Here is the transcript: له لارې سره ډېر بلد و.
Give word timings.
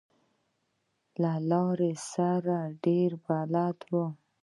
له 1.21 1.33
لارې 1.49 1.93
سره 2.11 2.57
ډېر 2.83 3.11
بلد 3.25 3.77
و. 3.91 3.93